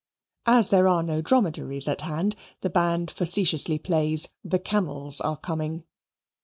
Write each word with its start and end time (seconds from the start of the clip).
As 0.47 0.71
there 0.71 0.87
are 0.87 1.03
no 1.03 1.21
dromedaries 1.21 1.87
at 1.87 2.01
hand, 2.01 2.35
the 2.61 2.71
band 2.71 3.11
facetiously 3.11 3.77
plays 3.77 4.27
"The 4.43 4.57
Camels 4.57 5.21
are 5.21 5.37
coming." 5.37 5.83